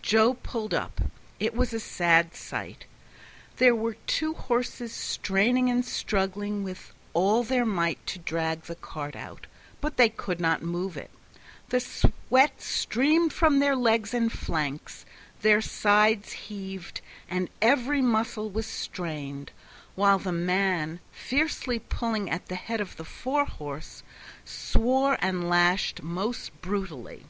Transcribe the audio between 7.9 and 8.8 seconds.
to drag the